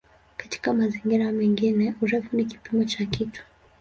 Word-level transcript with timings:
Katika 0.37 0.73
mazingira 0.73 1.31
mengine 1.31 1.95
"urefu" 2.01 2.35
ni 2.35 2.45
kipimo 2.45 2.83
cha 2.83 3.05
kitu. 3.05 3.43